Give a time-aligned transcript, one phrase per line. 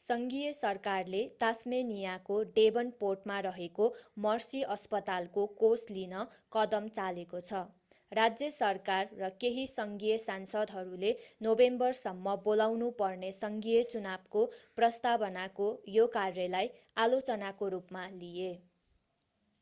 [0.00, 3.86] सङ्घीय सरकारले तास्मेनियाको डेभनपोर्टमा रहेको
[4.24, 6.18] मर्सी अस्पतालको कोष लिन
[6.56, 7.62] कदम चालेको छ
[8.12, 11.14] राज्य सरकार र केही सङ्घीय सांसदहरूले
[11.48, 14.46] नोभेम्बरसम्म बोलाउनु पर्ने सङ्घीय चुनावको
[14.76, 16.72] प्रस्तावनाको यो कार्यलाई
[17.00, 18.54] आलोचनाको रूपमा लिए